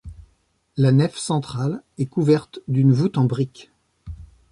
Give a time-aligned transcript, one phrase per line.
[0.77, 3.71] La nef centrale est couverte d'une voûte en brique.